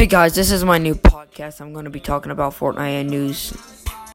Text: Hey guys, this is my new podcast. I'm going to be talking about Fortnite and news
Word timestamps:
Hey 0.00 0.06
guys, 0.06 0.34
this 0.34 0.50
is 0.50 0.64
my 0.64 0.78
new 0.78 0.94
podcast. 0.94 1.60
I'm 1.60 1.74
going 1.74 1.84
to 1.84 1.90
be 1.90 2.00
talking 2.00 2.32
about 2.32 2.54
Fortnite 2.54 3.02
and 3.02 3.10
news 3.10 3.52